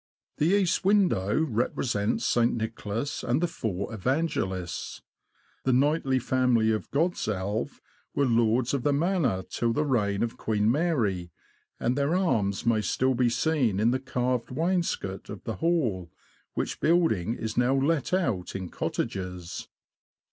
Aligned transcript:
The 0.37 0.47
east 0.55 0.83
window 0.83 1.39
represents 1.43 2.25
St. 2.25 2.51
Nicholas 2.55 3.23
and 3.23 3.39
the 3.39 3.45
four 3.47 3.93
Evangelists. 3.93 5.03
The 5.63 5.73
knightly 5.73 6.17
56 6.17 6.29
THE 6.29 6.35
LAND 6.37 6.45
OF 6.47 6.53
THE 6.55 6.71
RROADS. 6.71 6.71
family 6.71 6.71
of 6.71 6.89
Godsalve 6.91 7.81
were 8.15 8.25
lords 8.25 8.73
of 8.73 8.81
the 8.81 8.93
manor 8.93 9.43
till 9.43 9.71
the 9.73 9.85
reign 9.85 10.23
of 10.23 10.37
Queen 10.37 10.71
Mary, 10.71 11.29
and 11.79 11.95
their 11.95 12.15
arms 12.15 12.65
may 12.65 12.81
still 12.81 13.13
be 13.13 13.29
seen 13.29 13.79
in 13.79 13.91
the 13.91 13.99
carved 13.99 14.49
wainscot 14.49 15.29
of 15.29 15.43
the 15.43 15.57
Hall, 15.57 16.09
which 16.55 16.79
build 16.79 17.11
ing 17.11 17.35
is 17.35 17.55
now 17.55 17.75
let 17.75 18.11
out 18.11 18.55
in 18.55 18.69
cottages. 18.69 19.67